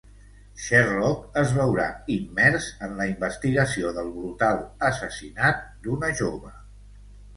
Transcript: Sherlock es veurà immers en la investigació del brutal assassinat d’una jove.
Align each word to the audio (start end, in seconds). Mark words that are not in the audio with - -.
Sherlock 0.67 1.27
es 1.41 1.51
veurà 1.57 1.85
immers 2.15 2.69
en 2.87 2.97
la 3.01 3.07
investigació 3.11 3.93
del 3.99 4.11
brutal 4.17 4.65
assassinat 4.89 5.65
d’una 5.85 6.11
jove. 6.23 6.55